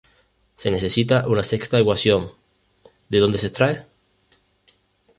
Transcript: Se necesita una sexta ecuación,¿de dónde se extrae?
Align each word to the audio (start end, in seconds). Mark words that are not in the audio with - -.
Se 0.55 0.71
necesita 0.71 1.27
una 1.27 1.43
sexta 1.43 1.77
ecuación,¿de 1.77 3.19
dónde 3.19 3.37
se 3.37 3.45
extrae? 3.45 3.85